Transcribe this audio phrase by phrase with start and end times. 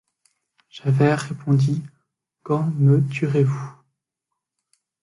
[0.71, 1.83] Javert répondit:—
[2.41, 3.75] Quand me tuerez-vous?